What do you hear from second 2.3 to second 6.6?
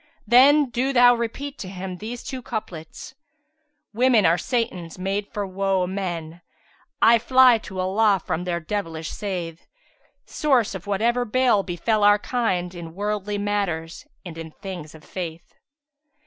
couplets, 'Women are Satans made for woe o' men;